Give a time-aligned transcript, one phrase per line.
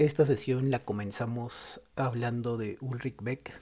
[0.00, 3.52] Esta sesión la comenzamos hablando de Ulrich Beck.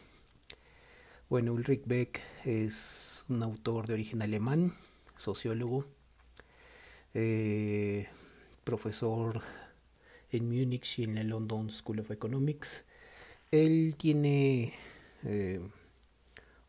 [1.29, 4.73] Bueno, Ulrich Beck es un autor de origen alemán,
[5.17, 5.85] sociólogo,
[7.13, 8.07] eh,
[8.63, 9.41] profesor
[10.31, 12.85] en Múnich y en la London School of Economics.
[13.51, 14.75] Él tiene
[15.25, 15.61] eh,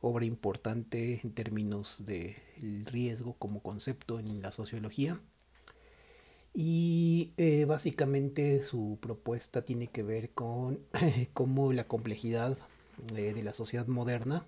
[0.02, 5.22] obra importante en términos del riesgo como concepto en la sociología.
[6.54, 10.80] Y eh, básicamente su propuesta tiene que ver con
[11.34, 12.58] cómo la complejidad
[13.16, 14.46] eh, de la sociedad moderna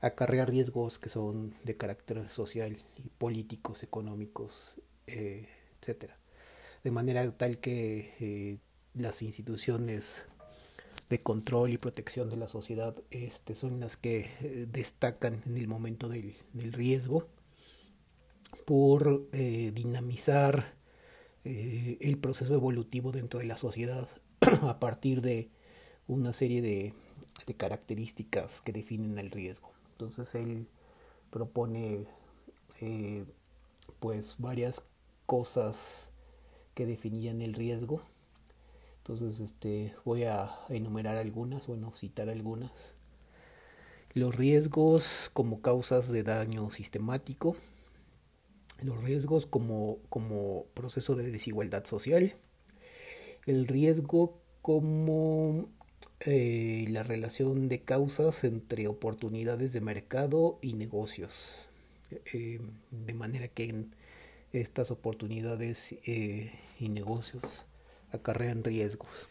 [0.00, 2.76] acarrea riesgos que son de carácter social
[3.18, 5.48] políticos, económicos, eh,
[5.80, 6.10] etc.
[6.82, 8.60] De manera tal que
[8.92, 10.24] las instituciones
[11.08, 15.68] de control y protección de la sociedad este, son las que eh, destacan en el
[15.68, 16.34] momento del,
[16.72, 17.28] riesgo
[18.64, 20.74] por eh, dinamizar
[21.44, 24.08] eh, el proceso evolutivo dentro de la sociedad
[24.40, 25.50] a partir de
[26.06, 26.94] una serie de,
[27.56, 29.72] características que definen el riesgo.
[29.92, 30.66] Entonces él
[31.30, 32.06] propone
[34.00, 34.82] pues varias
[35.26, 36.12] cosas
[36.74, 38.02] que definían el riesgo
[39.06, 42.94] entonces, este, voy a enumerar algunas, bueno, citar algunas.
[44.14, 47.54] Los riesgos como causas de daño sistemático,
[48.82, 52.34] los riesgos como, como proceso de desigualdad social,
[53.46, 55.68] el riesgo como
[56.20, 61.68] eh, la relación de causas entre oportunidades de mercado y negocios,
[62.32, 63.94] eh, de manera que en
[64.52, 67.66] estas oportunidades eh, y negocios
[68.12, 69.28] acarrean riesgos.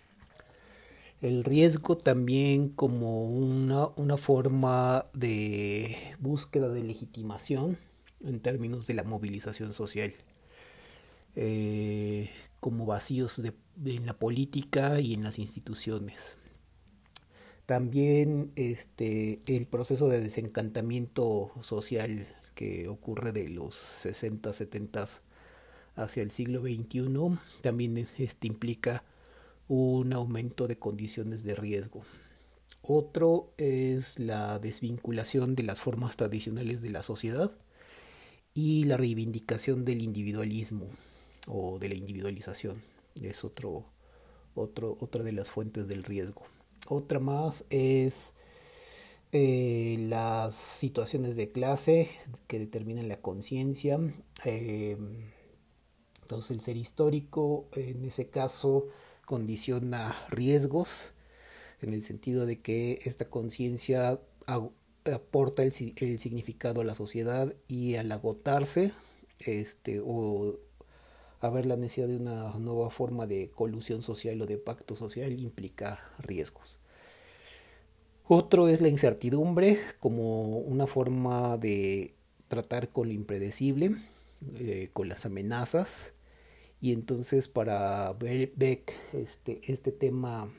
[1.22, 7.78] El riesgo también como una, una forma de búsqueda de legitimación
[8.24, 10.14] en términos de la movilización social,
[11.36, 13.42] eh, como vacíos
[13.86, 16.38] en la política y en las instituciones.
[17.66, 25.06] También este, el proceso de desencantamiento social que ocurre de los 60, 70
[25.96, 29.04] hacia el siglo XXI también este, implica
[29.68, 32.04] un aumento de condiciones de riesgo.
[32.82, 37.52] Otro es la desvinculación de las formas tradicionales de la sociedad
[38.54, 40.88] y la reivindicación del individualismo
[41.48, 42.82] o de la individualización.
[43.22, 43.86] Es otro,
[44.56, 46.44] otro, otra de las fuentes del riesgo.
[46.88, 48.34] Otra más es
[49.32, 52.10] eh, las situaciones de clase
[52.48, 54.00] que determinan la conciencia.
[54.46, 54.98] Eh,
[56.22, 58.88] entonces el ser histórico en ese caso
[59.26, 61.14] condiciona riesgos
[61.82, 64.20] en el sentido de que esta conciencia
[65.12, 68.92] aporta el, significado a la sociedad y al agotarse
[69.40, 70.60] este o
[71.42, 76.00] haber la necesidad de una nueva forma de colusión social o de pacto social implica
[76.20, 76.80] riesgos.
[78.26, 82.14] Otro es la incertidumbre como una forma de
[82.48, 83.96] tratar con lo impredecible
[84.58, 86.14] eh, con las amenazas.
[86.80, 90.50] Y entonces para Beck este, este tema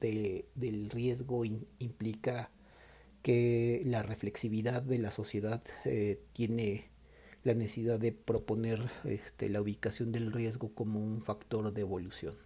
[0.00, 2.50] de, del riesgo implica
[3.24, 6.90] que la reflexividad de la sociedad eh, tiene
[7.42, 12.36] la necesidad de proponer este, la ubicación del riesgo como un factor de evolución.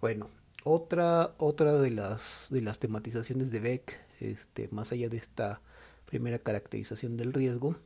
[0.00, 0.30] Bueno,
[0.64, 5.62] otra, otra de, las, de las tematizaciones de Beck, este, más allá de esta
[6.06, 7.76] primera caracterización del riesgo,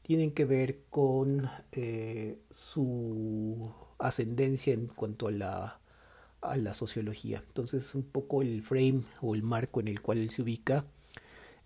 [0.00, 5.80] tienen que ver con eh, su ascendencia en cuanto a la,
[6.40, 7.44] a la sociología.
[7.46, 10.86] Entonces, un poco el frame o el marco en el cual él se ubica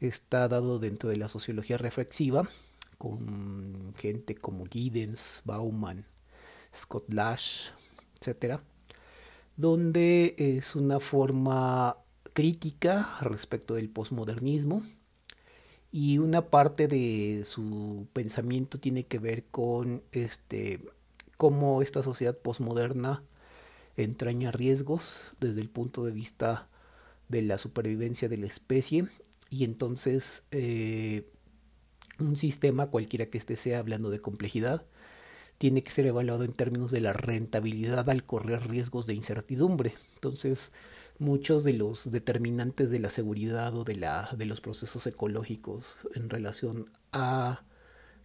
[0.08, 2.48] está dado dentro de la sociología reflexiva,
[2.98, 6.06] con gente como Giddens, Bauman,
[6.74, 7.70] Scott Lash,
[8.20, 8.60] etc.,
[9.56, 11.96] donde es una forma
[12.32, 14.82] crítica respecto del posmodernismo
[15.92, 20.80] y una parte de su pensamiento tiene que ver con este
[21.36, 23.22] cómo esta sociedad posmoderna
[23.96, 26.68] entraña riesgos desde el punto de vista
[27.28, 29.06] de la supervivencia de la especie
[29.54, 31.30] y entonces eh,
[32.18, 34.84] un sistema cualquiera que este sea hablando de complejidad
[35.58, 39.94] tiene que ser evaluado en términos de la rentabilidad al correr riesgos de incertidumbre.
[40.16, 40.72] Entonces
[41.20, 46.30] muchos de los determinantes de la seguridad o de, la, de los procesos ecológicos en
[46.30, 47.62] relación a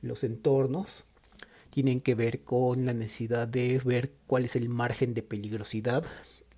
[0.01, 1.05] los entornos
[1.69, 6.03] tienen que ver con la necesidad de ver cuál es el margen de peligrosidad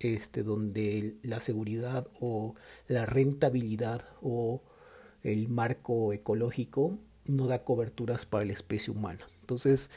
[0.02, 2.54] este donde la seguridad o
[2.88, 4.62] la rentabilidad o
[5.22, 9.26] el marco ecológico no da coberturas para la especie humana.
[9.40, 9.90] Entonces,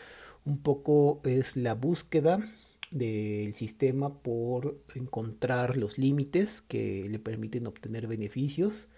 [0.45, 2.39] un poco es la búsqueda
[2.91, 8.89] del sistema por encontrar los límites que le permiten obtener beneficios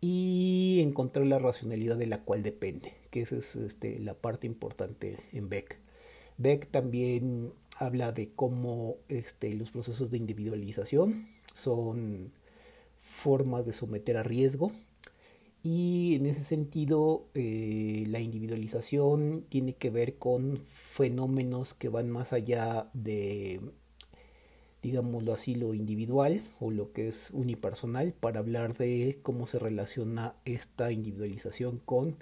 [0.00, 5.18] y encontrar la racionalidad de la cual depende, que esa es este, la parte importante
[5.32, 5.78] en Beck.
[6.38, 12.32] Beck también habla de cómo este, los procesos de individualización son
[13.00, 14.70] formas de someter a riesgo.
[15.62, 22.32] Y en ese sentido eh, la individualización tiene que ver con fenómenos que van más
[22.32, 23.60] allá de
[24.82, 30.34] digámoslo así, lo individual o lo que es unipersonal para hablar de cómo se relaciona
[30.44, 32.16] esta individualización con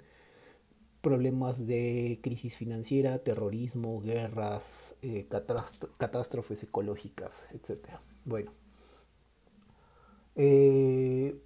[1.01, 5.27] problemas de crisis financiera, terrorismo, guerras, eh,
[5.97, 7.89] catástrofes ecológicas, etc.
[8.25, 8.51] Bueno,
[10.35, 11.39] eh,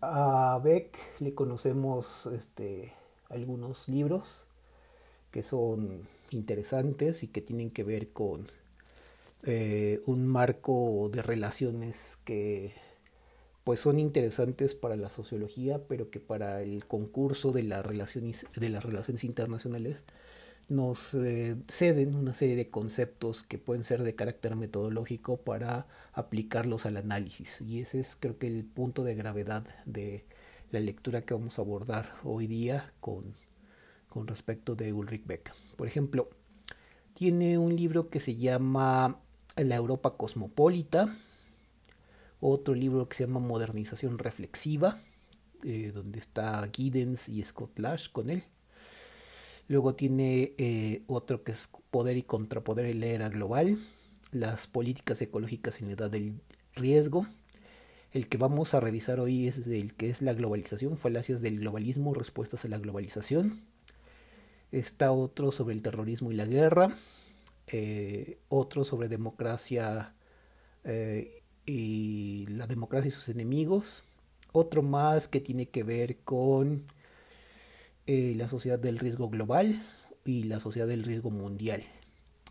[0.00, 2.92] a Beck le conocemos este,
[3.28, 4.46] algunos libros
[5.30, 8.46] que son interesantes y que tienen que ver con
[9.44, 12.74] eh, un marco de relaciones que
[13.64, 18.68] pues son interesantes para la sociología, pero que para el concurso de, la relaciones, de
[18.68, 20.04] las relaciones internacionales
[20.68, 26.86] nos eh, ceden una serie de conceptos que pueden ser de carácter metodológico para aplicarlos
[26.86, 27.60] al análisis.
[27.60, 30.24] Y ese es creo que el punto de gravedad de
[30.70, 33.34] la lectura que vamos a abordar hoy día con
[34.14, 35.52] con respecto de Ulrich Beck.
[35.76, 36.30] Por ejemplo,
[37.14, 39.18] tiene un libro que se llama
[39.56, 41.12] La Europa Cosmopolita,
[42.46, 44.98] otro libro que se llama Modernización Reflexiva,
[45.62, 48.44] eh, donde está Giddens y Scott Lash con él.
[49.66, 53.78] Luego tiene eh, otro que es Poder y Contrapoder en la Era Global,
[54.30, 56.38] las políticas ecológicas en la edad del
[56.74, 57.26] riesgo.
[58.12, 62.12] El que vamos a revisar hoy es el que es la globalización, falacias del globalismo,
[62.12, 63.64] respuestas a la globalización.
[64.70, 66.94] Está otro sobre el terrorismo y la guerra.
[67.68, 70.14] Eh, otro sobre democracia
[70.84, 74.04] eh, y la democracia y sus enemigos.
[74.52, 76.84] Otro más que tiene que ver con
[78.06, 79.80] eh, la sociedad del riesgo global
[80.24, 81.82] y la sociedad del riesgo mundial.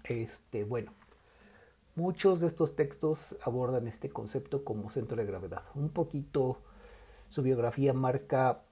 [0.04, 0.94] Este, bueno,
[1.96, 5.64] muchos de estos textos abordan este concepto como centro de gravedad.
[5.76, 6.62] Un poquito
[7.30, 8.64] su biografía marca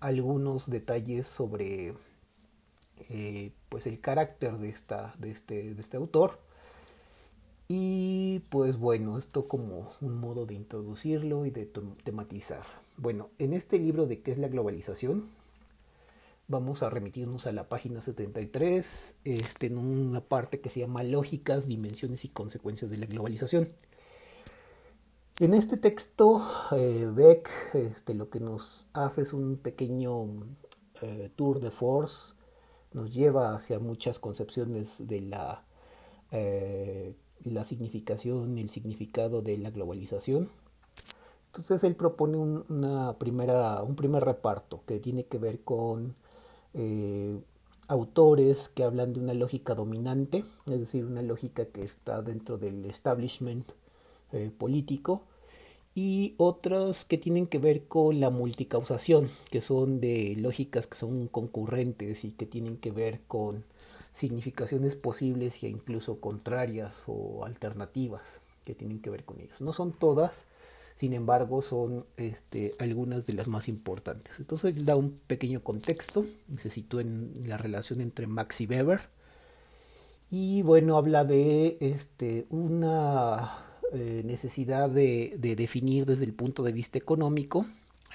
[0.00, 1.94] algunos detalles sobre
[3.08, 6.38] eh, pues el carácter de, esta, de, este, de este autor.
[7.68, 11.70] Y pues bueno, esto como un modo de introducirlo y de
[12.04, 12.64] tematizar.
[12.96, 15.30] Bueno, en este libro de qué es la globalización,
[16.46, 21.66] vamos a remitirnos a la página 73, este, en una parte que se llama Lógicas,
[21.66, 23.66] Dimensiones y Consecuencias de la Globalización.
[25.40, 30.26] En este texto, eh, Beck este, lo que nos hace es un pequeño
[31.02, 32.34] eh, tour de force,
[32.92, 35.64] nos lleva hacia muchas concepciones de la,
[36.30, 40.48] eh, la significación el significado de la globalización.
[41.46, 46.14] Entonces él propone un, una primera, un primer reparto que tiene que ver con
[47.88, 52.84] autores que hablan de una lógica dominante, es decir, una lógica que está dentro del
[52.86, 53.72] establishment
[54.32, 55.22] eh, político
[55.94, 61.28] y otros que tienen que ver con la multicausación, que son de lógicas que son
[61.28, 63.64] concurrentes y que tienen que ver con
[64.14, 68.22] significaciones posibles e incluso contrarias o alternativas
[68.64, 69.60] que tienen que ver con ellos.
[69.60, 70.46] No son todas,
[70.94, 74.38] sin embargo, son este, algunas de las más importantes.
[74.38, 76.24] Entonces da un pequeño contexto,
[76.56, 79.00] se sitúa en la relación entre Max y Weber.
[80.30, 83.52] Y bueno, habla de este, una
[83.92, 87.66] eh, necesidad de, definir desde el punto de vista económico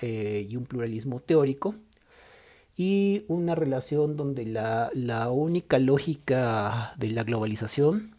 [0.01, 1.75] eh, y un pluralismo teórico
[2.79, 4.89] y una relación donde la,
[5.33, 8.09] única lógica de la globalización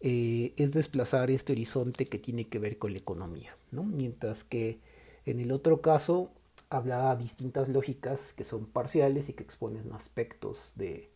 [0.00, 4.78] eh, es desplazar este horizonte que tiene que ver con la economía, mientras que
[5.26, 6.30] en el otro caso
[6.70, 11.10] habla distintas lógicas que son parciales y que exponen aspectos de,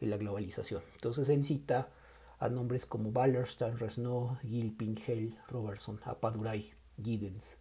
[0.00, 0.80] de la globalización.
[0.94, 1.90] Entonces él cita
[2.38, 6.72] a nombres como Wallerstein, Resnaux, Gilpin, Hell, Robertson, Apaduray,
[7.04, 7.58] Giddens.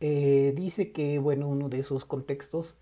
[0.00, 2.74] Eh, dice que bueno, uno de esos contextos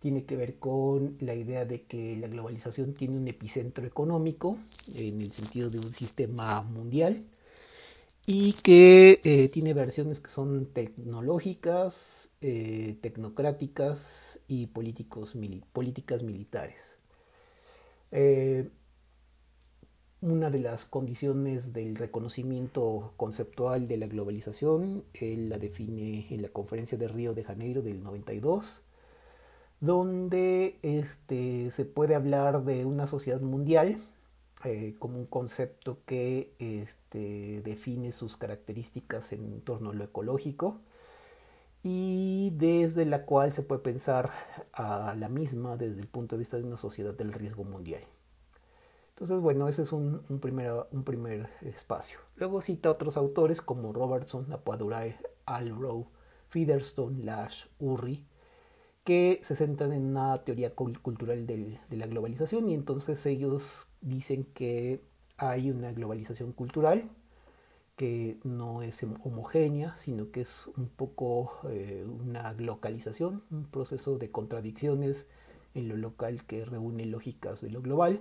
[0.00, 4.58] tiene que ver con la idea de que la globalización tiene un epicentro económico
[4.96, 7.24] en el sentido de un sistema mundial
[8.26, 15.34] y que eh, tiene versiones que son tecnológicas, eh, tecnocráticas y políticos,
[15.72, 16.96] políticas militares.
[20.22, 26.98] Una de las condiciones del reconocimiento conceptual de la globalización, la define en la conferencia
[26.98, 28.82] de Río de Janeiro del 92,
[29.80, 33.98] donde este, se puede hablar de una sociedad mundial
[34.64, 40.80] eh, como un concepto que este, define sus características en torno a lo ecológico
[41.82, 44.30] y desde la cual se puede pensar
[44.74, 48.02] a la misma desde el punto de vista de una sociedad del riesgo mundial.
[49.10, 52.18] Entonces, bueno, ese es un, primer, un primer espacio.
[52.36, 56.08] Luego cita otros autores como Robertson, Apadurai, Alrow,
[56.48, 58.26] Featherstone, Lash, Urri,
[59.10, 65.00] que se centran en una teoría cultural de la globalización y entonces ellos dicen que
[65.36, 67.10] hay una globalización cultural
[67.96, 74.30] que no es homogénea, sino que es un poco eh, una localización, un proceso de
[74.30, 75.26] contradicciones
[75.74, 78.20] en lo local que reúne lógicas de lo global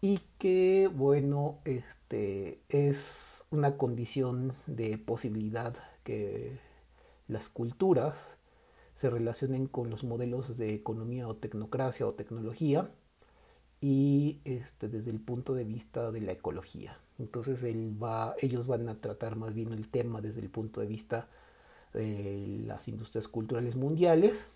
[0.00, 6.58] y que, bueno, este, es una condición de posibilidad que
[7.28, 8.36] las culturas
[8.96, 12.90] se relacionen con los modelos de economía o tecnocracia o tecnología
[13.80, 16.98] y este, desde el punto de vista de la ecología.
[17.18, 20.86] Entonces él va, ellos van a tratar más bien el tema desde el punto de
[20.86, 21.28] vista
[21.92, 24.46] de las industrias culturales mundiales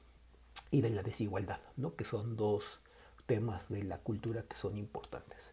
[0.70, 1.94] y de la desigualdad, ¿no?
[1.94, 2.80] que son dos
[3.26, 5.52] temas de la cultura que son importantes.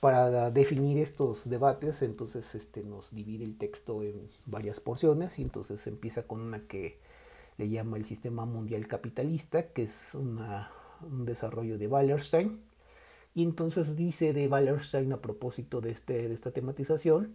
[0.00, 5.86] Para definir estos debates, entonces este, nos divide el texto en varias porciones y entonces
[5.86, 6.98] empieza con una que
[7.58, 10.40] le llama el sistema mundial capitalista, que es un
[11.26, 12.60] desarrollo de Wallerstein.
[13.34, 17.34] Y entonces dice de Wallerstein a propósito de, este, de esta tematización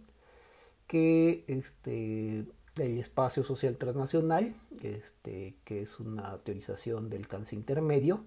[0.86, 8.24] que este, el espacio social transnacional, este, que es una teorización del alcance intermedio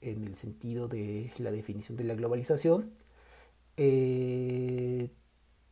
[0.00, 2.92] en el sentido de la definición de la globalización,
[3.76, 5.10] eh,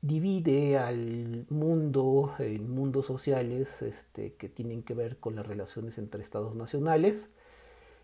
[0.00, 6.22] divide al mundo en mundos sociales este, que tienen que ver con las relaciones entre
[6.22, 7.30] estados nacionales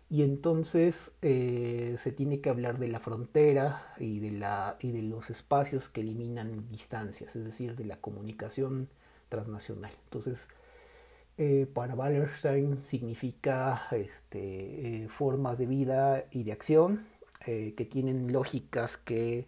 [0.09, 5.01] y entonces eh, se tiene que hablar de la frontera y de, la, y de
[5.01, 8.87] los espacios que eliminan distancias, es decir, de la comunicación
[9.29, 9.91] transnacional.
[10.03, 10.47] Entonces,
[11.37, 17.07] eh, para Wallerstein significa este, eh, formas de vida y de acción
[17.45, 19.45] que tienen lógicas que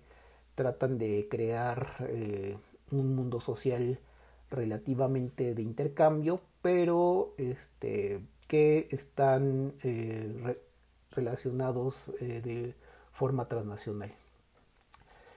[0.58, 2.58] tratan de crear eh,
[2.90, 4.00] un mundo social
[4.50, 10.36] relativamente de intercambio, pero este, que están eh,
[11.12, 12.74] relacionados eh, de
[13.14, 14.12] forma transnacional.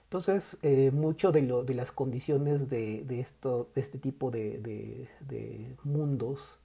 [0.04, 0.58] Entonces,
[0.92, 4.58] mucho de, lo, de, las condiciones de, esto, de este tipo de,
[5.20, 6.58] de, mundos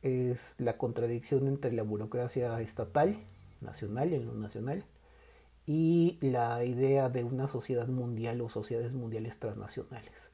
[0.00, 3.18] es la contradicción entre la burocracia estatal,
[3.60, 4.84] nacional, en lo nacional,
[5.66, 10.30] y la idea de una sociedad mundial o sociedades mundiales transnacionales.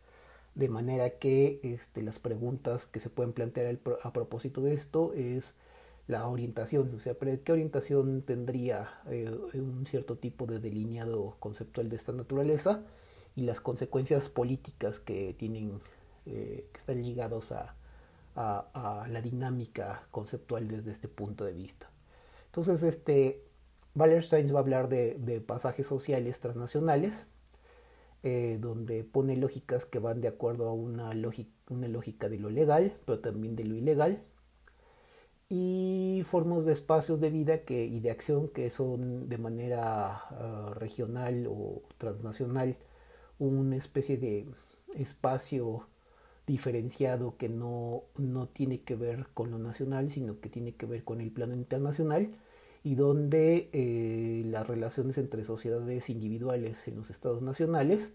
[0.55, 5.55] De manera que este, las preguntas que se pueden plantear a propósito de esto es
[6.09, 11.97] la orientación, o sea, ¿qué orientación tendría eh, un cierto tipo de delineado conceptual de
[11.97, 12.83] esta naturaleza
[13.37, 15.81] y las consecuencias políticas que tienen,
[16.25, 17.77] eh, que están ligados a,
[18.35, 21.91] a, a, la dinámica conceptual desde este punto de vista?
[22.47, 23.48] Entonces, este,
[23.99, 27.27] Wallerstein va a hablar de, pasajes sociales transnacionales,
[28.23, 31.11] eh, donde pone lógicas que van de acuerdo a una,
[31.69, 34.23] una lógica de lo legal, pero también de lo ilegal,
[35.49, 40.73] y formas de espacios de vida que, y de acción que son de manera ah,
[40.77, 42.77] regional o transnacional
[43.39, 44.47] una especie de
[44.95, 45.89] espacio
[46.47, 51.05] diferenciado que no, no tiene que ver con lo nacional, sino que tiene que ver
[51.05, 52.31] con el plano internacional
[52.83, 58.13] y donde eh, las relaciones entre sociedades individuales en los estados nacionales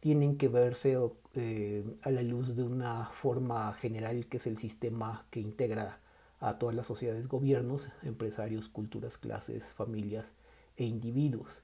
[0.00, 0.98] tienen que verse
[1.34, 6.00] eh, a la luz de una forma general que es el sistema que integra
[6.40, 10.34] a todas las sociedades, gobiernos, empresarios, culturas, clases, familias
[10.76, 11.62] e individuos.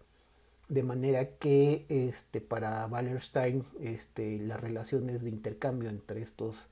[0.69, 6.69] De manera que este, para Wallerstein este, las relaciones de intercambio entre estos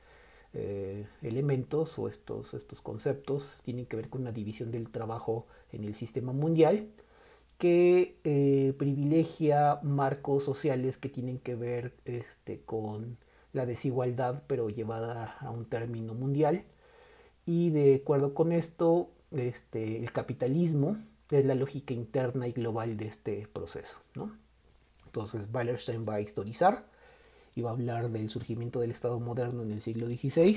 [0.52, 5.84] eh, elementos o estos, estos conceptos tienen que ver con una división del trabajo en
[5.84, 6.88] el sistema mundial
[7.58, 13.18] que eh, privilegia marcos sociales que tienen que ver este, con
[13.52, 16.64] la desigualdad pero llevada a un término mundial
[17.46, 20.96] y de acuerdo con esto este, el capitalismo
[21.30, 23.98] es la lógica interna y global de este proceso.
[24.14, 24.36] ¿no?
[25.06, 26.86] Entonces Wallerstein va a historizar
[27.54, 30.56] y va a hablar del surgimiento del Estado moderno en el siglo XVI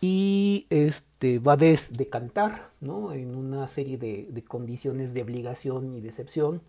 [0.00, 3.12] y este, va a decantar ¿no?
[3.12, 6.62] en una serie de, de, condiciones de obligación y decepción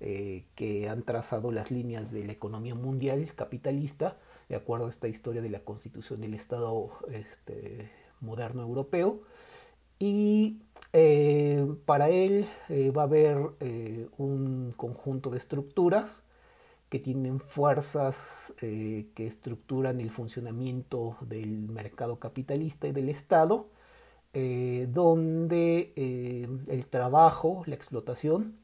[0.00, 5.08] eh, que han trazado las líneas de la economía mundial capitalista de acuerdo a esta
[5.08, 9.22] historia de la constitución del Estado este, moderno europeo
[9.98, 10.58] Y
[10.92, 16.22] eh, para él eh, va a haber eh, un conjunto de estructuras
[16.88, 23.68] que tienen fuerzas que estructuran el funcionamiento del mercado capitalista y del Estado,
[24.32, 28.58] donde el trabajo, la explotación,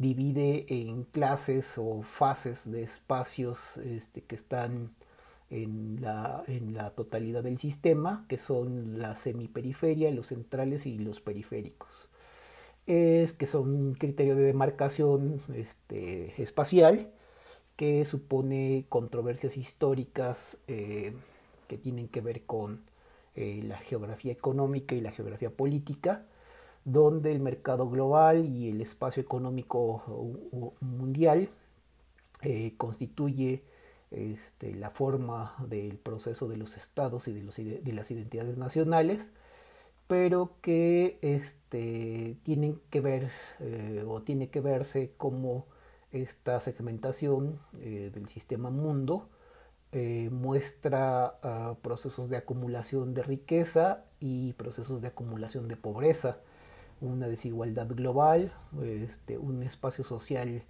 [0.00, 4.94] divide en clases o fases de espacios este, que están
[5.50, 11.20] en la, en la totalidad del sistema, que son la semiperiferia, los centrales y los
[11.20, 12.08] periféricos.
[12.86, 17.12] Es que son un criterio de demarcación este, espacial
[17.80, 21.14] que supone controversias históricas eh,
[21.66, 22.82] que tienen que ver con
[23.34, 26.26] eh, la geografía económica y la geografía política,
[26.84, 31.48] donde el mercado global y el espacio económico mundial
[32.42, 33.64] eh, constituye
[34.10, 39.32] este, la forma del proceso de los estados y de, las identidades nacionales,
[40.06, 45.64] pero que este, tienen que ver eh, o tiene que verse como
[46.12, 49.28] esta segmentación eh, del sistema mundo
[49.92, 56.38] eh, muestra ah, procesos de acumulación de riqueza y procesos de acumulación de pobreza,
[57.00, 58.52] una desigualdad global,
[58.82, 60.62] este, un espacio social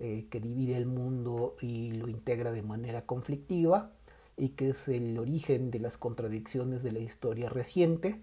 [0.00, 3.92] eh, que divide el mundo y lo integra de manera conflictiva
[4.36, 8.20] y que es el origen de las contradicciones de la historia reciente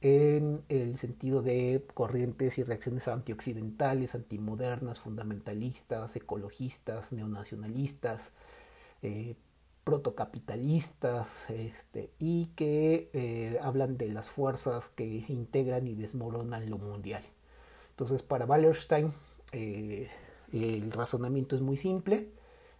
[0.00, 8.32] en el sentido de corrientes y reacciones antioccidentales, antimodernas, fundamentalistas, ecologistas, neonacionalistas,
[9.02, 9.36] eh,
[9.84, 17.22] protocapitalistas, este, y que eh, hablan de las fuerzas que integran y desmoronan lo mundial.
[17.90, 19.12] Entonces, para Wallerstein,
[19.52, 22.30] el razonamiento es muy simple.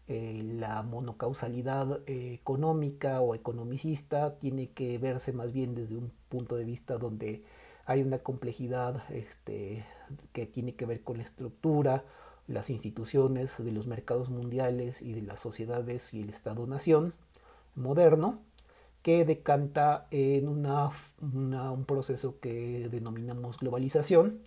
[0.08, 6.56] Eh, la monocausalidad eh, económica o economicista tiene que verse más bien desde un punto
[6.56, 7.44] de vista donde
[7.84, 9.84] hay una complejidad este,
[10.32, 12.04] que tiene que ver con la estructura,
[12.46, 17.14] las instituciones de los mercados mundiales y de las sociedades y el Estado-nación
[17.74, 18.40] moderno,
[19.02, 24.40] que decanta en un proceso que denominamos globalización,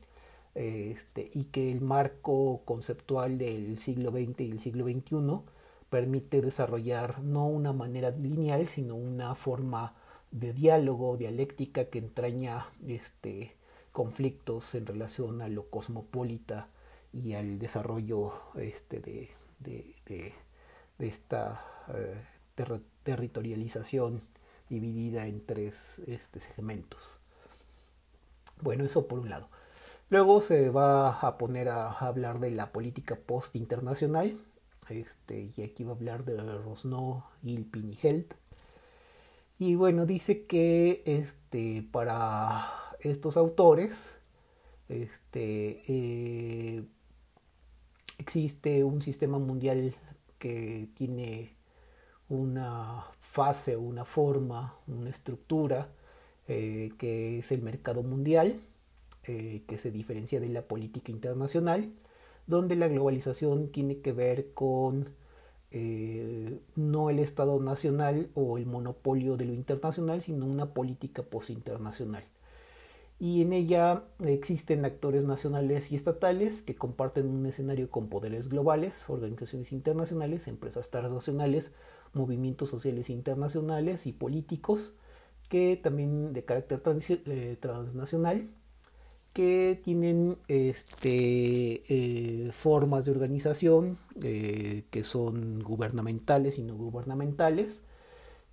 [0.55, 5.41] este, y que el marco conceptual del siglo XX y el siglo XXI
[5.89, 9.95] permite desarrollar no una manera lineal, sino una forma
[10.33, 13.55] de diálogo, dialéctica que entraña este,
[13.91, 16.67] conflictos en relación a lo cosmopolita
[17.13, 20.33] y al desarrollo este, de, de,
[20.99, 22.15] esta eh,
[23.03, 24.19] territorialización
[24.69, 27.19] dividida en tres este, segmentos.
[28.61, 29.49] Bueno, eso por un lado.
[30.09, 34.39] Luego se va a poner a hablar de la política post-internacional.
[34.89, 38.33] Este, y aquí va a hablar de Rosno, Ilpin y Held.
[39.59, 42.65] Y bueno, dice que este, para
[42.99, 44.17] estos autores
[44.89, 46.83] este, eh,
[48.17, 49.95] existe un sistema mundial
[50.39, 51.55] que tiene
[52.29, 55.89] una fase, una forma, una estructura,
[56.47, 58.59] eh, que es el mercado mundial
[59.25, 61.93] eh, que se diferencia de la política internacional,
[62.45, 65.15] donde la globalización tiene que ver con
[65.75, 72.23] eh, no el Estado nacional o el monopolio de lo internacional, sino una política postinternacional.
[73.19, 79.09] Y en ella existen actores nacionales y estatales que comparten un escenario con poderes globales,
[79.09, 81.71] organizaciones internacionales, empresas transnacionales,
[82.13, 84.93] movimientos sociales internacionales y políticos,
[85.49, 86.83] que también de carácter
[87.25, 88.49] eh, transnacional
[89.33, 97.83] que tienen este, eh, formas de organización eh, que son gubernamentales y no gubernamentales,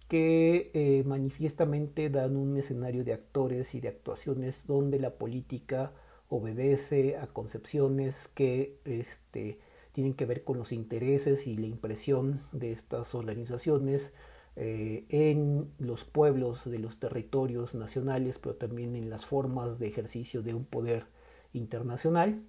[0.08, 5.92] que eh, manifiestamente dan un escenario de actores y de actuaciones donde la política
[6.30, 9.58] obedece a concepciones que este,
[9.92, 14.14] tienen que ver con los intereses y la impresión de estas organizaciones
[14.56, 20.42] eh, en los pueblos de los territorios nacionales, pero también en las formas de ejercicio
[20.42, 21.06] de un poder
[21.52, 22.42] internacional,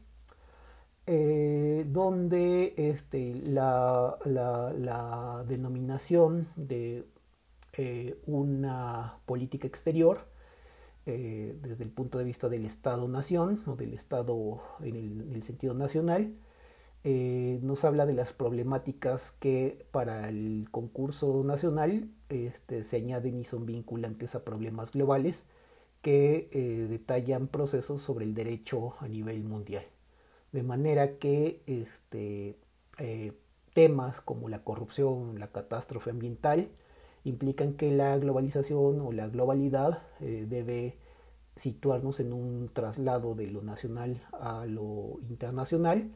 [1.06, 4.18] eh, donde este, la,
[5.48, 7.06] denominación de
[7.78, 10.30] eh, una política exterior
[11.04, 16.36] desde el punto de vista del Estado-nación o del Estado en el sentido nacional,
[17.04, 23.44] eh, nos habla de las problemáticas que para el concurso nacional este, se añaden y
[23.44, 25.48] son vinculantes a problemas globales
[26.04, 29.84] que eh, detallan procesos sobre el derecho a nivel mundial.
[30.52, 32.58] De manera que este,
[33.00, 33.34] eh,
[33.74, 36.70] temas como la corrupción, la catástrofe ambiental,
[37.24, 40.98] implican que la globalización o la globalidad debe
[41.56, 46.12] situarnos en un traslado de lo nacional a lo internacional,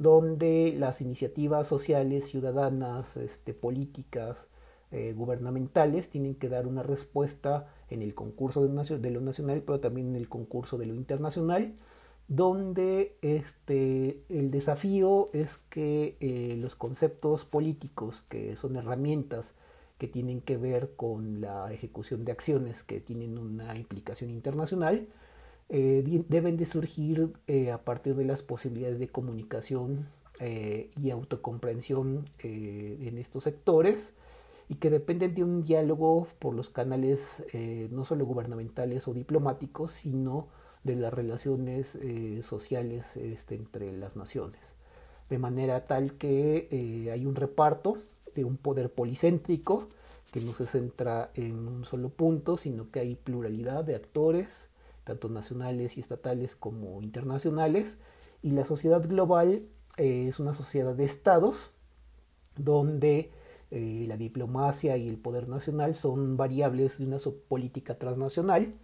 [0.00, 4.48] donde las iniciativas sociales, ciudadanas, este, políticas,
[4.92, 10.08] eh, gubernamentales tienen que dar una respuesta en el concurso de, lo nacional, pero también
[10.08, 11.74] en el concurso de lo internacional,
[12.28, 19.54] donde este, el desafío es que eh, los conceptos políticos, que son herramientas
[19.98, 25.08] que tienen que ver con la ejecución de acciones que tienen una implicación internacional,
[25.70, 27.32] eh, deben de surgir
[27.72, 30.08] a partir de las posibilidades de comunicación
[30.40, 34.14] y autocomprensión en estos sectores,
[34.70, 39.90] y que dependen de un diálogo por los canales eh, no solo gubernamentales o diplomáticos,
[39.90, 40.46] sino
[40.84, 44.76] de las relaciones eh, sociales este, entre las naciones.
[45.28, 47.96] De manera tal que eh, hay un reparto
[48.36, 49.88] de un poder policéntrico
[50.32, 54.68] que no se centra en un solo punto, sino que hay pluralidad de actores,
[55.04, 57.98] tanto nacionales y estatales como internacionales,
[58.42, 59.62] y la sociedad global
[59.96, 61.70] es una sociedad de estados
[62.56, 63.30] donde
[63.70, 68.74] eh, la diplomacia y el poder nacional son variables de una política transnacional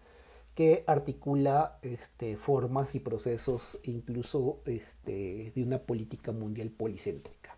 [0.55, 7.57] que articula este, formas y procesos incluso este, de una política mundial policéntrica.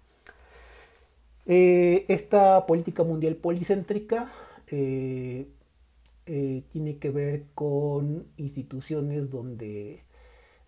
[1.47, 4.33] Eh, esta política mundial policéntrica
[4.67, 5.49] eh,
[6.71, 10.05] tiene que ver con instituciones donde,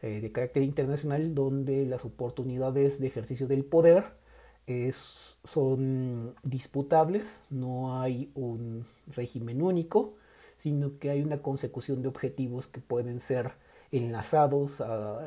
[0.01, 4.05] de carácter internacional donde las oportunidades de ejercicio del poder
[5.44, 10.14] son disputables, no hay un régimen único,
[10.57, 13.53] sino que hay una consecución de objetivos que pueden ser
[13.92, 14.83] enlazados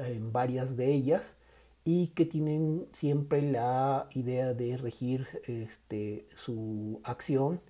[0.08, 1.38] en varias de ellas
[1.86, 7.62] y que tienen siempre la idea de regir este, su acción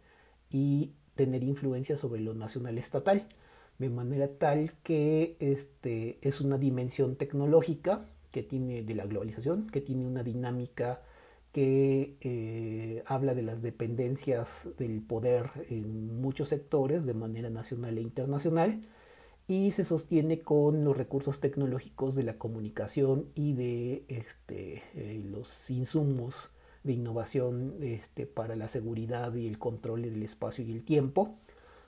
[0.50, 3.28] y tener influencia sobre lo nacional estatal,
[3.80, 9.82] de manera tal que este, es una dimensión tecnológica que tiene de la globalización, que
[9.82, 11.02] tiene una dinámica
[11.52, 18.02] que eh, habla de las dependencias del poder en muchos sectores de manera nacional e
[18.02, 18.82] internacional
[19.48, 25.70] y se sostiene con los recursos tecnológicos de la comunicación y de este, eh, los
[25.70, 26.50] insumos
[26.84, 31.34] de innovación este, para la seguridad y el control del espacio y el tiempo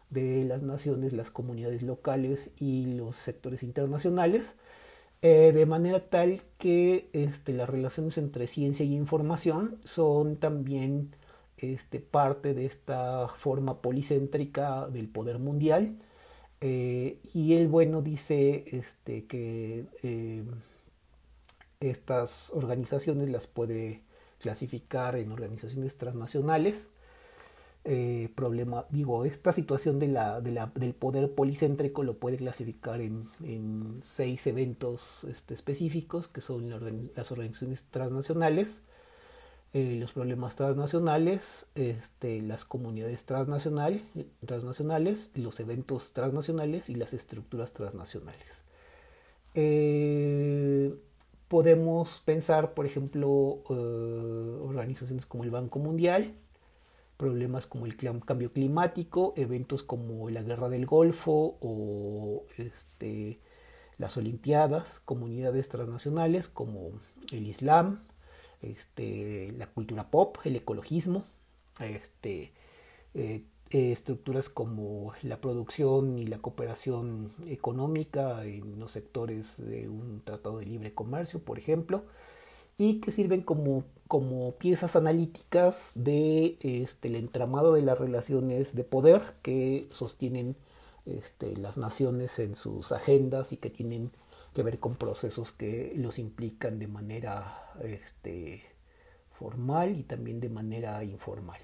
[0.09, 4.55] de las naciones, las comunidades locales y los sectores internacionales
[5.21, 11.15] eh, de manera tal que este, las relaciones entre ciencia y información son también
[11.57, 15.97] este, parte de esta forma policéntrica del poder mundial.
[16.61, 18.65] Eh, y el bueno dice
[19.05, 20.43] que eh,
[21.79, 24.03] estas organizaciones las puede
[24.45, 26.87] clasificar en organizaciones transnacionales
[27.87, 30.07] eh, problema, digo, esta situación de
[30.79, 36.67] del poder policéntrico lo puede clasificar en, seis eventos este, específicos, que son
[37.15, 38.81] las organizaciones transnacionales,
[39.73, 44.01] eh, los problemas transnacionales, este, las comunidades transnacional,
[44.43, 48.63] transnacionales, los eventos transnacionales y las estructuras transnacionales.
[49.53, 50.91] Eh,
[51.47, 56.33] podemos pensar, por ejemplo, organizaciones como el Banco Mundial,
[57.17, 63.39] problemas como el cambio climático, eventos como la guerra del Golfo o este,
[63.97, 66.91] las Olimpiadas, comunidades transnacionales como
[67.31, 68.01] el Islam,
[68.61, 71.23] este, la cultura pop, el ecologismo,
[71.79, 72.53] este,
[73.13, 80.59] eh, estructuras como la producción y la cooperación económica en los sectores de un tratado
[80.59, 82.05] de libre comercio, por ejemplo,
[82.77, 89.21] y que sirven como, como piezas analíticas de este, entramado de las relaciones de poder
[89.41, 90.55] que sostienen
[91.05, 94.11] este, las naciones en sus agendas y que tienen
[94.53, 98.63] que ver con procesos que los implican de manera este,
[99.31, 101.59] formal y también de manera informal.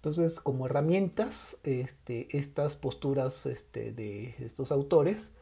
[0.00, 5.32] Entonces, como herramientas, este, estas posturas este, de estos autores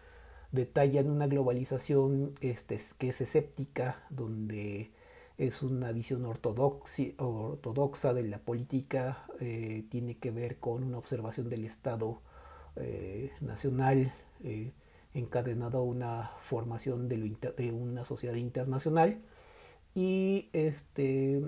[0.50, 4.90] detallan una globalización este, que es escéptica, donde
[5.36, 11.64] es una visión ortodoxa de la política, eh, tiene que ver con una observación del
[11.64, 12.20] Estado
[12.74, 14.72] eh, nacional eh,
[15.14, 19.22] encadenado a una formación de, de, una sociedad internacional.
[19.94, 21.42] Y este,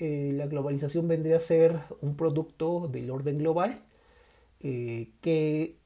[0.00, 3.82] la globalización vendría a ser un producto del orden global
[4.60, 5.76] que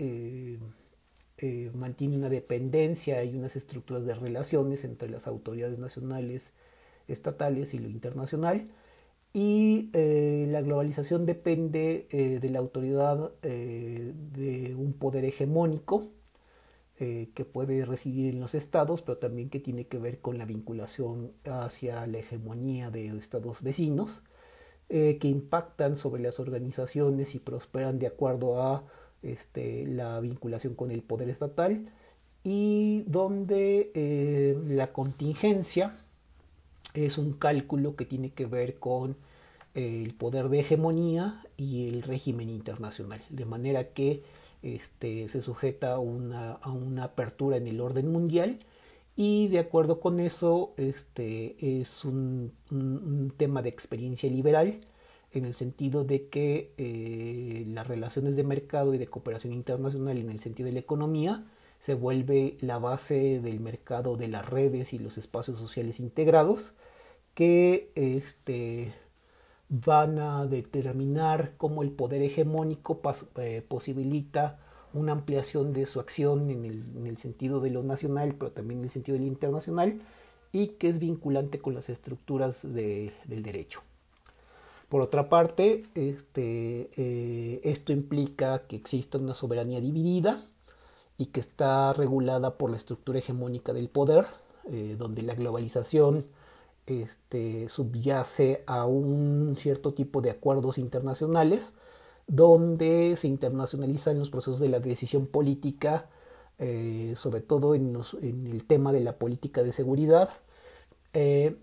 [1.37, 6.53] eh, mantiene una dependencia y unas estructuras de relaciones entre las autoridades nacionales,
[7.09, 8.69] estatales y lo internacional.
[9.33, 16.13] Y eh, la globalización depende eh, de la autoridad de un poder hegemónico
[17.01, 20.45] eh, que puede residir en los estados, pero también que tiene que ver con la
[20.45, 24.23] vinculación hacia la hegemonía de estados vecinos,
[24.89, 28.85] eh, que impactan sobre las organizaciones y prosperan de acuerdo a
[29.23, 31.91] este, la vinculación con el poder estatal
[32.45, 35.97] y donde eh, la contingencia
[36.93, 39.17] es un cálculo que tiene que ver con
[39.75, 44.23] el poder de hegemonía y el régimen internacional, de manera que
[44.65, 46.59] este, se sujeta a una,
[47.03, 48.59] apertura en el orden mundial.
[49.17, 52.53] Y de acuerdo con eso este, es un,
[53.37, 54.81] tema de experiencia liberal
[55.33, 60.31] en el sentido de que eh, las relaciones de mercado y de cooperación internacional en
[60.31, 61.45] el sentido de la economía
[61.81, 66.73] se vuelve la base del mercado de las redes y los espacios sociales integrados
[67.35, 68.93] que este,
[69.85, 73.01] van a determinar cómo el poder hegemónico
[73.37, 74.59] eh, posibilita
[74.93, 76.65] una ampliación de su acción en
[77.07, 80.01] el, sentido de lo nacional, pero también en el sentido del internacional,
[80.53, 83.83] y que es vinculante con las estructuras del derecho.
[84.89, 90.45] Por otra parte, este, eh, esto implica que exista una soberanía dividida
[91.19, 94.27] y que está regulada por la estructura hegemónica del poder,
[94.71, 96.27] eh, donde la globalización
[96.87, 101.75] este, subyace a un cierto tipo de acuerdos internacionales
[102.27, 106.09] donde se internacionalizan los procesos de la decisión política,
[106.59, 110.31] eh, sobre todo en, el tema de la política de seguridad.
[111.13, 111.57] Eh,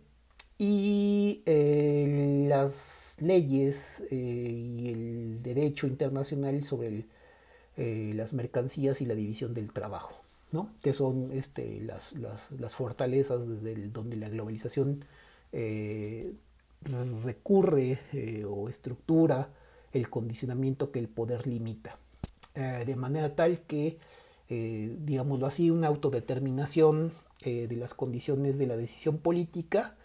[0.58, 1.42] y
[2.48, 7.08] las leyes y el derecho internacional sobre
[7.78, 10.22] las mercancías y la división del trabajo
[10.82, 15.00] que son este, las, las, fortalezas desde donde la globalización
[15.54, 16.34] eh,
[17.24, 19.50] recurre eh, o estructura
[19.94, 21.98] el condicionamiento que el poder limita.
[22.56, 23.98] Eh, de manera tal que,
[24.50, 29.96] digámoslo así, una autodeterminación de las condiciones de la decisión política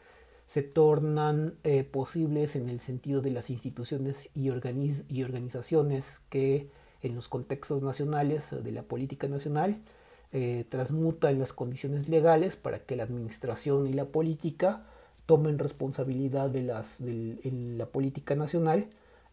[0.46, 1.56] se tornan
[1.90, 6.70] posibles en el sentido de las instituciones y, y organizaciones que
[7.02, 9.82] en los contextos nacionales de la política nacional
[10.32, 14.84] eh, transmuta en las condiciones legales para que la administración y la política
[15.24, 18.88] tomen responsabilidad de la política nacional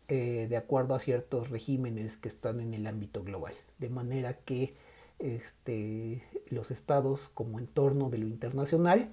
[0.08, 3.54] eh, de acuerdo a ciertos regímenes que están en el ámbito global.
[3.80, 4.72] De manera que
[5.18, 9.10] este, los estados como entorno de lo internacional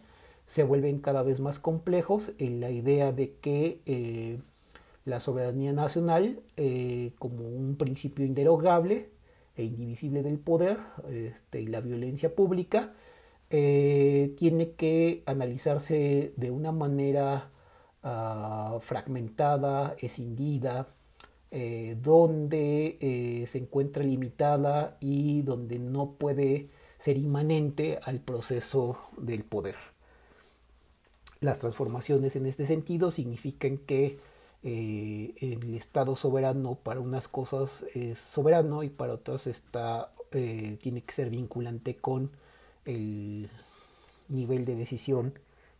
[0.47, 4.39] se vuelven cada vez más complejos en la idea de que eh,
[5.07, 6.41] la soberanía nacional
[7.19, 9.09] como un principio inderogable
[9.57, 10.79] e indivisible del poder
[11.11, 12.91] este, y la violencia pública,
[13.51, 17.49] eh, tiene que analizarse de una manera
[18.03, 20.87] ah, fragmentada, escindida,
[21.51, 29.43] eh, donde eh, se encuentra limitada y donde no puede ser inmanente al proceso del
[29.43, 29.75] poder.
[31.41, 34.17] Las transformaciones en este sentido significan que
[34.63, 41.03] eh, el Estado soberano para unas cosas es soberano y para otras está, eh, tiene
[41.03, 42.31] que ser vinculante con
[42.85, 43.49] el
[44.29, 45.33] nivel de decisión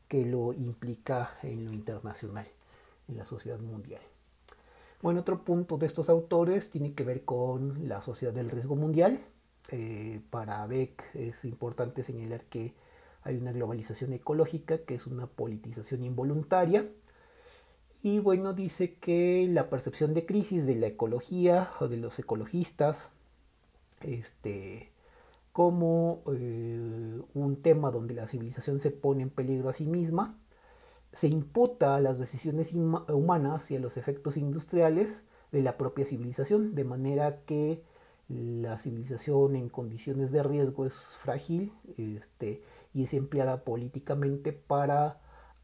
[0.09, 2.49] que lo implica en lo internacional,
[3.09, 4.01] en la sociedad mundial.
[5.03, 9.21] Bueno, otro punto de estos autores tiene que ver con la sociedad del riesgo mundial.
[9.69, 12.75] Eh, para Beck es importante señalar que
[13.23, 16.89] hay una globalización ecológica que es una politización involuntaria
[18.03, 23.11] y bueno, dice que la percepción de crisis de la ecología o de los ecologistas,
[24.01, 24.91] este,
[25.53, 30.39] como eh, un tema donde la civilización se pone en peligro a sí misma,
[31.13, 36.75] se imputa a las decisiones humanas y a los efectos industriales de la propia civilización,
[36.75, 37.83] de manera que
[38.29, 42.63] la civilización en condiciones de riesgo es frágil este,
[42.95, 45.20] y es empleada políticamente para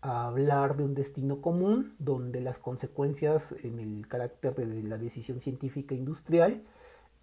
[0.06, 5.94] hablar de un destino común donde las consecuencias en el carácter de la decisión científica
[5.94, 6.62] industrial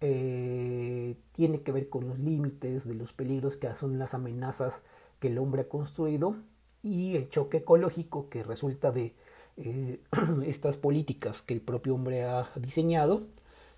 [0.00, 4.82] eh, tiene que ver con los límites de los peligros que son las amenazas
[5.18, 6.36] que el hombre ha construido
[6.82, 9.14] y el choque ecológico que resulta de
[9.56, 10.00] eh,
[10.46, 13.22] estas políticas que el propio hombre ha diseñado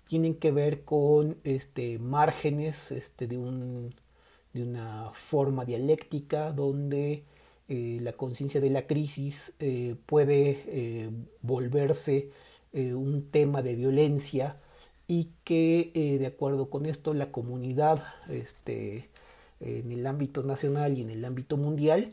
[0.07, 3.93] tienen que ver con este, márgenes este, de, un,
[4.53, 7.23] de una forma dialéctica donde
[7.69, 11.09] eh, la conciencia de la crisis eh, puede eh,
[11.41, 12.29] volverse
[12.73, 14.55] un tema de violencia
[15.07, 19.09] y que de acuerdo con esto la comunidad este,
[19.61, 22.11] en el ámbito nacional y en el ámbito mundial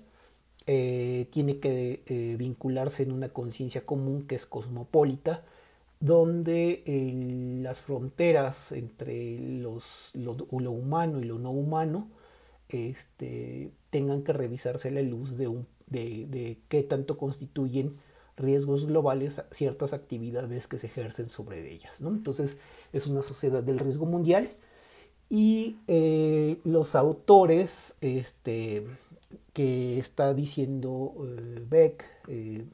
[0.65, 5.43] tiene que vincularse en una conciencia común que es cosmopolita
[6.01, 10.33] donde las fronteras entre los, lo,
[10.71, 12.09] humano y lo no humano
[12.69, 17.93] este, tengan que revisarse la luz de, qué tanto constituyen
[18.37, 22.01] riesgos globales ciertas actividades que se ejercen sobre ellas.
[22.01, 22.11] ¿no?
[22.11, 22.59] Entonces
[22.93, 24.49] es una sociedad del riesgo mundial
[25.31, 28.87] y eh, los autores este,
[29.53, 32.65] que está diciendo eh, Beck eh,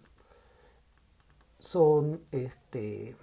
[1.58, 3.14] son este,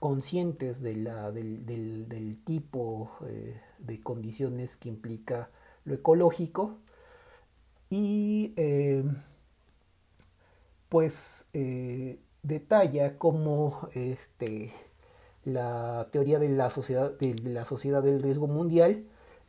[0.00, 3.10] conscientes del, tipo
[3.78, 5.50] de condiciones que implica
[5.88, 6.78] lo ecológico
[7.90, 8.54] y
[10.88, 11.48] pues
[12.42, 14.72] detalla cómo este,
[15.44, 19.04] la teoría de la sociedad, de la sociedad del riesgo mundial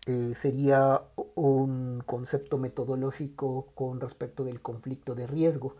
[0.08, 1.04] eh, sería
[1.36, 5.76] un concepto metodológico con respecto del conflicto de riesgo.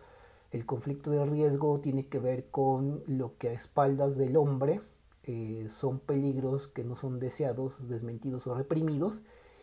[0.52, 4.80] El conflicto de riesgo tiene que ver con lo que a espaldas del hombre
[5.24, 9.22] eh, son peligros que no son deseados, desmentidos o reprimidos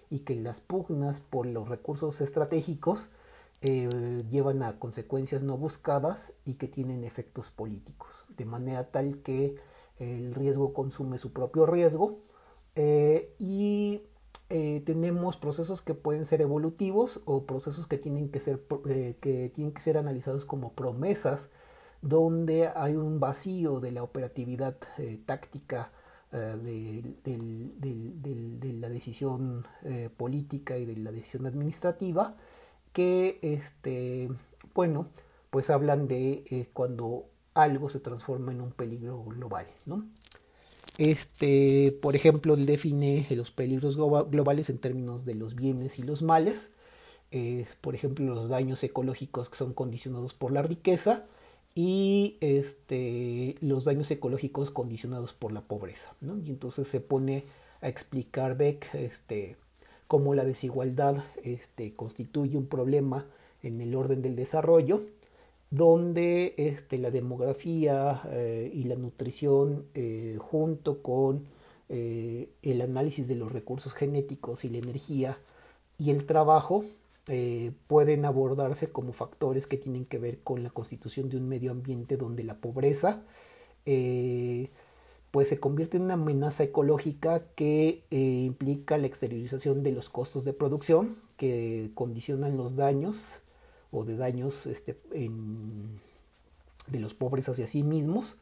[0.09, 3.09] y que las pugnas por los recursos estratégicos
[3.61, 3.89] eh,
[4.29, 9.55] llevan a consecuencias no buscadas y que tienen efectos políticos, de manera tal que
[9.97, 12.19] el riesgo consume su propio riesgo
[12.75, 14.03] eh, y
[14.49, 18.61] eh, tenemos procesos que pueden ser evolutivos o procesos que tienen que ser,
[19.19, 21.49] que tienen que ser analizados como promesas
[22.03, 24.77] donde hay un vacío de la operatividad
[25.25, 25.91] táctica
[26.31, 29.65] de, de, la decisión
[30.17, 32.35] política y de la decisión administrativa
[32.91, 34.29] que este
[34.73, 35.07] bueno
[35.49, 40.05] pues hablan de cuando algo se transforma en un peligro global, ¿no?
[40.97, 46.21] Este, por ejemplo, él define los peligros globales en términos de los bienes y los
[46.21, 46.71] males.
[47.81, 51.23] por ejemplo, los daños ecológicos que son condicionados por la riqueza
[51.77, 56.11] y este, los daños ecológicos condicionados por la pobreza.
[56.21, 56.35] ¿no?
[56.39, 57.43] Y entonces se pone
[57.81, 59.57] a explicar Beck este,
[60.07, 63.27] cómo la desigualdad este, constituye un problema
[63.61, 65.03] en el orden del desarrollo
[65.69, 71.45] donde este, la demografía eh, y la nutrición eh, junto con
[71.89, 75.37] eh, el análisis de los recursos genéticos y la energía
[75.99, 76.85] y el trabajo
[77.87, 82.15] pueden abordarse como factores que tienen que ver con la constitución de un medio ambiente
[82.15, 83.21] donde la pobreza
[85.31, 90.53] pues se convierte en una amenaza ecológica que implica la exteriorización de los costos de
[90.53, 93.39] producción que condicionan los daños
[93.91, 94.97] o de daños este,
[96.87, 98.37] de los pobres hacia sí mismos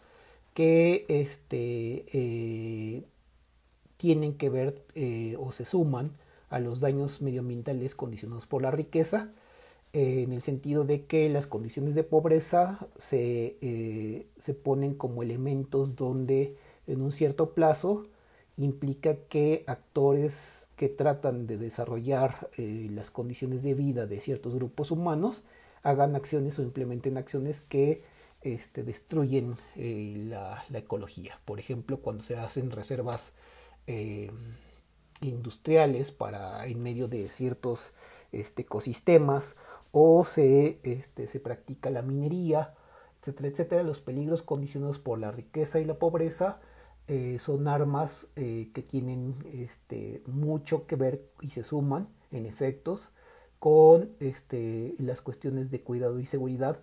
[0.53, 3.03] que este, eh,
[3.97, 6.11] tienen que ver eh, o se suman
[6.49, 9.29] a los daños medioambientales condicionados por la riqueza,
[9.93, 15.95] eh, en el sentido de que las condiciones de pobreza se, se ponen como elementos
[15.95, 16.55] donde
[16.87, 18.05] en un cierto plazo
[18.57, 24.91] implica que actores que tratan de desarrollar eh, las condiciones de vida de ciertos grupos
[24.91, 25.43] humanos
[25.83, 28.01] hagan acciones o implementen acciones que
[28.41, 31.37] este, destruyen eh, la, ecología.
[31.45, 33.33] Por ejemplo, cuando se hacen reservas
[33.87, 34.31] eh,
[35.21, 37.95] industriales para en medio de ciertos
[38.31, 42.73] este, ecosistemas o se, este, se practica la minería,
[43.21, 46.59] etcétera, etcétera, los peligros condicionados por la riqueza y la pobreza
[47.07, 53.11] eh, son armas eh, que tienen este, mucho que ver y se suman en efectos
[53.59, 54.11] con
[54.97, 56.79] las cuestiones de cuidado y seguridad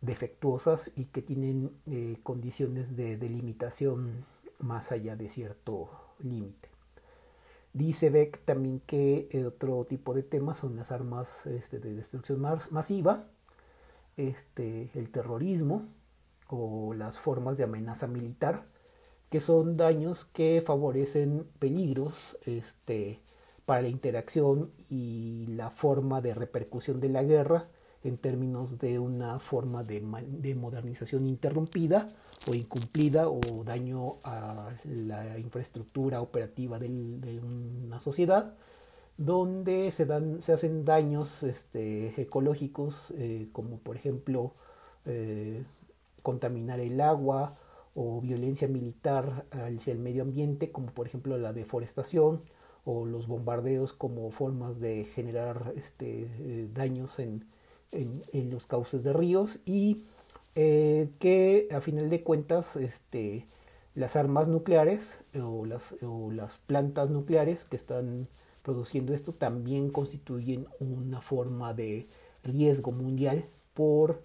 [0.00, 4.24] defectuosas y que tienen eh, condiciones de delimitación
[4.58, 6.69] más allá de cierto límite.
[7.72, 13.28] Dice Beck también que otro tipo de temas son las armas este, de destrucción masiva,
[14.16, 15.86] este, el terrorismo
[16.48, 18.64] o las formas de amenaza militar,
[19.30, 23.20] que son daños que favorecen peligros este,
[23.66, 27.68] para la interacción y la forma de repercusión de la guerra
[28.02, 30.00] en términos de una forma de,
[30.54, 32.06] modernización interrumpida
[32.50, 38.54] o incumplida o daño a la infraestructura operativa de una sociedad
[39.20, 44.54] donde se, dan, se hacen daños este, ecológicos eh, como por ejemplo
[45.04, 45.62] eh,
[46.22, 47.54] contaminar el agua
[47.94, 52.42] o violencia militar hacia el medio ambiente, como por ejemplo la deforestación
[52.84, 57.44] o los bombardeos como formas de generar este, eh, daños en,
[57.92, 60.04] en, los cauces de ríos y
[60.54, 63.46] eh, que a final de cuentas este,
[63.94, 68.26] las armas nucleares o las, o las plantas nucleares que están
[68.62, 72.06] produciendo esto también constituyen una forma de
[72.42, 74.22] riesgo mundial por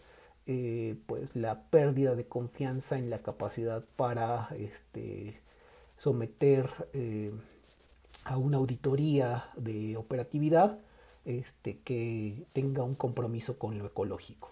[0.48, 5.42] eh, pues la pérdida de confianza en la capacidad para este,
[5.98, 7.32] someter eh,
[8.26, 10.80] a una auditoría de operatividad
[11.26, 14.50] este, que tenga un compromiso con lo ecológico.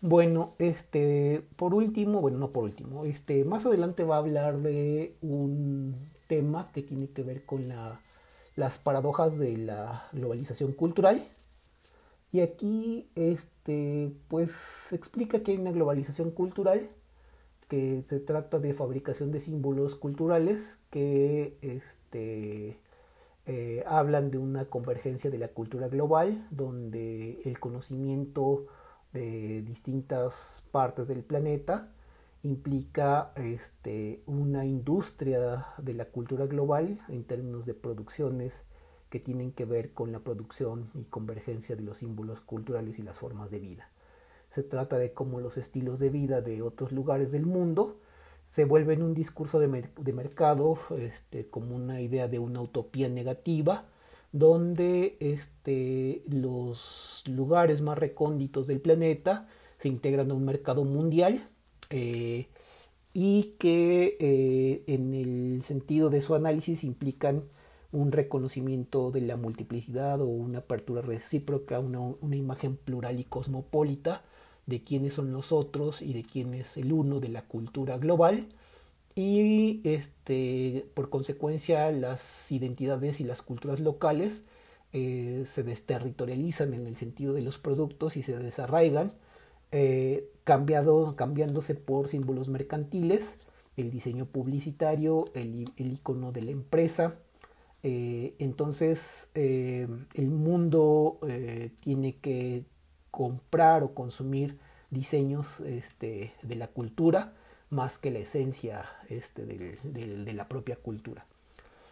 [0.00, 5.16] Bueno, este, por último, bueno, no por último, este, más adelante va a hablar de
[5.22, 5.96] un
[6.26, 8.00] tema que tiene que ver con la,
[8.56, 11.26] las paradojas de la globalización cultural.
[12.32, 16.90] Y aquí, este, pues, explica que hay una globalización cultural,
[17.68, 22.78] que se trata de fabricación de símbolos culturales que, este,
[23.46, 28.66] eh, hablan de una convergencia de la cultura global, donde el conocimiento
[29.12, 31.92] de distintas partes del planeta
[32.42, 38.64] implica este, una industria de la cultura global en términos de producciones
[39.08, 43.18] que tienen que ver con la producción y convergencia de los símbolos culturales y las
[43.18, 43.90] formas de vida.
[44.50, 47.98] Se trata de cómo los estilos de vida de otros lugares del mundo
[48.44, 49.68] se vuelve en un discurso de,
[50.12, 53.84] mercado este, como una idea de una utopía negativa,
[54.32, 61.48] donde este, los lugares más recónditos del planeta se integran a un mercado mundial
[61.90, 62.48] eh,
[63.12, 67.44] y que eh, en el sentido de su análisis implican
[67.92, 74.20] un reconocimiento de la multiplicidad o una apertura recíproca, una, una imagen plural y cosmopolita
[74.66, 78.48] de quiénes son los otros y de quién es el uno de la cultura global
[79.14, 84.44] y este, por consecuencia las identidades y las culturas locales
[84.92, 89.12] eh, se desterritorializan en el sentido de los productos y se desarraigan,
[89.70, 93.36] eh, cambiándose por símbolos mercantiles,
[93.76, 97.16] el diseño publicitario, el, el icono de la empresa.
[97.82, 101.20] Eh, entonces el mundo
[101.82, 102.64] tiene que
[103.14, 104.58] comprar o consumir
[104.90, 107.32] diseños este, de la cultura
[107.70, 111.24] más que la esencia este, de la propia cultura.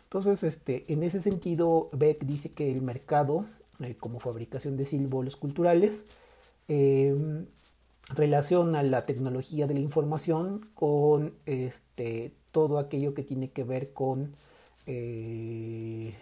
[0.03, 3.47] Entonces, este, en ese sentido, Beck dice que el mercado,
[3.81, 6.19] eh, como fabricación de símbolos culturales,
[6.67, 7.47] em,
[8.09, 11.35] relaciona la tecnología de la información con
[12.51, 14.35] todo aquello que tiene que ver con
[14.87, 16.13] eh,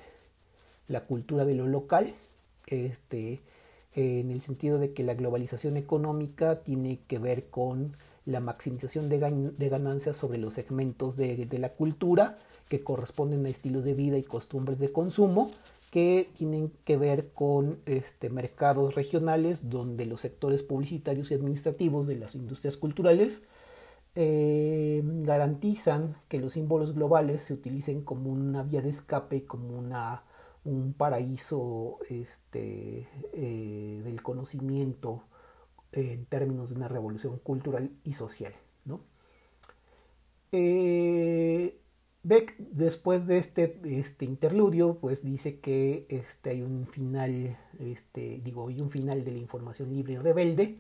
[0.89, 2.15] la cultura de lo local,
[3.95, 7.93] en el sentido de que la globalización económica tiene que ver con
[8.25, 9.19] la maximización de,
[9.69, 12.37] ganancias sobre los segmentos de, la cultura
[12.69, 15.51] que corresponden a estilos de vida y costumbres de consumo
[15.91, 22.17] que tienen que ver con este, mercados regionales donde los sectores publicitarios y administrativos de
[22.17, 23.43] las industrias culturales
[24.15, 30.23] eh, garantizan que los símbolos globales se utilicen como una vía de escape, como una
[30.65, 35.25] un paraíso este, eh, del conocimiento
[35.93, 38.53] en términos de una revolución cultural y social.
[38.85, 39.01] ¿no?
[40.53, 41.81] Eh,
[42.23, 48.69] Beck, después de este, este, interludio, pues dice que este, hay un final, este, digo,
[48.69, 50.79] hay un final de la información libre y rebelde,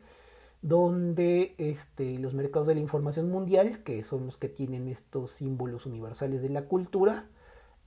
[0.61, 5.87] donde este, los mercados de la información mundial, que son los que tienen estos símbolos
[5.87, 7.31] universales de la cultura,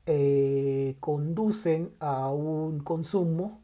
[0.05, 3.61] eh, conducen a un consumo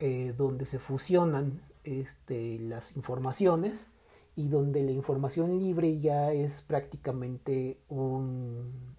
[0.00, 3.88] eh, donde se fusionan este, las informaciones
[4.36, 8.96] y donde la información libre ya es prácticamente un,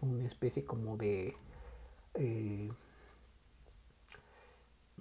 [0.00, 1.34] una especie como de
[2.14, 2.70] eh,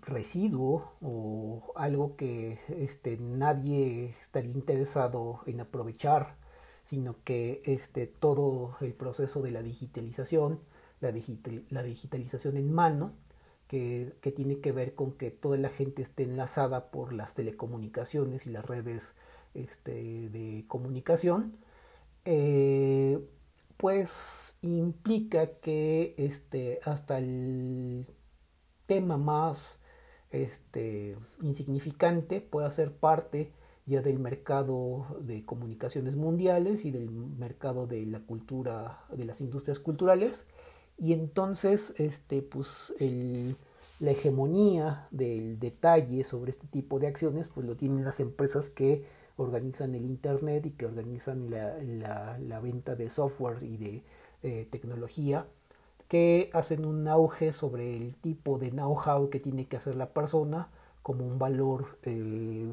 [0.02, 6.36] residuo o algo que este, nadie estaría interesado en aprovechar,
[6.84, 10.60] sino que este, todo el proceso de la digitalización
[11.00, 11.14] la,
[11.70, 13.14] la digitalización en mano,
[13.68, 18.52] que, tiene que ver con que toda la gente esté enlazada por las telecomunicaciones y
[18.52, 19.16] las redes
[19.54, 21.58] este, de comunicación,
[22.26, 23.20] eh,
[23.78, 28.08] pues implica que este, hasta el
[28.86, 29.80] tema más
[30.32, 33.52] este, insignificante pueda ser parte
[33.86, 39.80] ya del mercado de comunicaciones mundiales y del mercado de la cultura, de las industrias
[39.80, 40.46] culturales,
[40.98, 42.94] y entonces, este, pues,
[44.00, 49.06] la hegemonía del detalle sobre este tipo de acciones, pues lo tienen las empresas que
[49.38, 54.04] organizan el Internet y que organizan la, venta de software y de
[54.44, 55.48] eh, tecnología,
[56.08, 60.70] que hacen un auge sobre el tipo de know-how que tiene que hacer la persona
[61.04, 62.66] como un valor, eh,